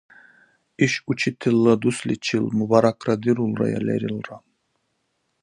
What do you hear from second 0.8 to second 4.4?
Иш учителла дусличил мубаракра дирулрая лерилра.